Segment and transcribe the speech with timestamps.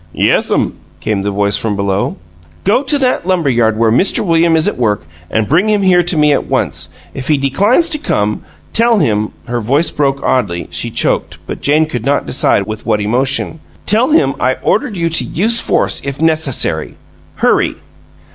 [0.15, 2.15] "Yes'm?" came the voice from below.
[2.63, 4.25] "Go to that lumber yard where Mr.
[4.25, 6.89] William is at work and bring him here to me at once.
[7.13, 8.41] If he declines to come,
[8.73, 12.99] tell him" Her voice broke oddly; she choked, but Jane could not decide with what
[12.99, 13.59] emotion.
[13.85, 16.95] "Tell him tell him I ordered you to use force if necessary!
[17.35, 17.75] Hurry!"